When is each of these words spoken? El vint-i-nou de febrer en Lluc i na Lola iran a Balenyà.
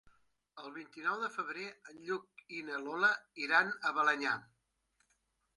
El 0.61 0.71
vint-i-nou 0.77 1.19
de 1.23 1.29
febrer 1.33 1.67
en 1.91 2.01
Lluc 2.09 2.43
i 2.61 2.63
na 2.71 2.81
Lola 2.87 3.13
iran 3.47 3.73
a 3.83 3.93
Balenyà. 3.99 4.37